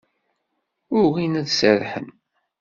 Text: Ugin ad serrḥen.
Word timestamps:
Ugin 0.99 1.39
ad 1.41 1.47
serrḥen. 1.51 2.09